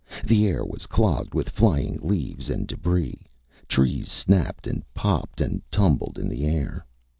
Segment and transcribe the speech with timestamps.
[0.25, 3.21] The air was clogged with flying leaves and debris.
[3.67, 6.83] Trees snapped and popped and tumbled in the air.